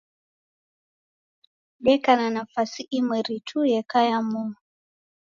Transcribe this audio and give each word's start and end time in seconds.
Deka 1.85 2.13
na 2.17 2.27
nafasi 2.35 2.81
imweri 2.97 3.35
tu 3.47 3.57
yekaya 3.71 4.19
moo. 4.29 4.53